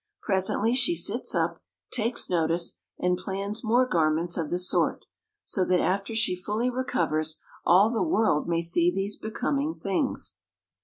[0.23, 5.05] Presently she sits up, takes notice, and plans more garments of the sort,
[5.43, 10.33] so that after she fully recovers all the world may see these becoming things!